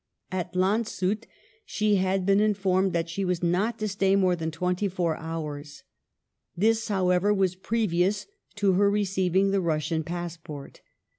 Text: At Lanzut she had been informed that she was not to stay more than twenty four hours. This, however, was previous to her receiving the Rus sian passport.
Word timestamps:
At 0.31 0.55
Lanzut 0.55 1.27
she 1.63 1.97
had 1.97 2.25
been 2.25 2.39
informed 2.39 2.91
that 2.93 3.07
she 3.07 3.23
was 3.23 3.43
not 3.43 3.77
to 3.77 3.87
stay 3.87 4.15
more 4.15 4.35
than 4.35 4.49
twenty 4.49 4.87
four 4.87 5.15
hours. 5.17 5.83
This, 6.57 6.87
however, 6.87 7.31
was 7.31 7.53
previous 7.53 8.25
to 8.55 8.71
her 8.71 8.89
receiving 8.89 9.51
the 9.51 9.61
Rus 9.61 9.83
sian 9.89 10.03
passport. 10.03 10.81